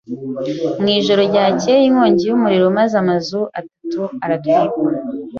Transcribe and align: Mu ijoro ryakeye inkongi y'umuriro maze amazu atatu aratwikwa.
Mu 0.81 0.87
ijoro 0.97 1.21
ryakeye 1.29 1.81
inkongi 1.87 2.23
y'umuriro 2.25 2.65
maze 2.79 2.93
amazu 3.03 3.39
atatu 3.59 4.01
aratwikwa. 4.23 4.89